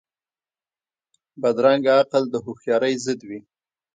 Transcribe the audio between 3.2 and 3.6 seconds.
وي